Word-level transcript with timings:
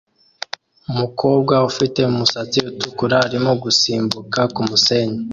Umukobwa 0.91 1.53
ufite 1.69 1.99
umusatsi 2.11 2.59
utukura 2.69 3.15
arimo 3.27 3.51
gusimbuka 3.63 4.39
kumusenyi 4.53 5.17